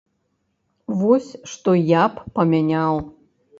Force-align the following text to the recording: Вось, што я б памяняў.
Вось, 1.01 1.29
што 1.53 1.77
я 1.91 2.03
б 2.17 2.27
памяняў. 2.41 2.93